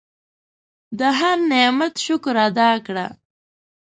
د 0.99 1.01
هر 1.19 1.37
نعمت 1.51 1.93
شکر 2.05 2.35
ادا 2.47 2.71
کړه. 2.85 3.07